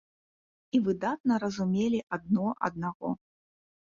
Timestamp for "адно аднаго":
2.17-3.09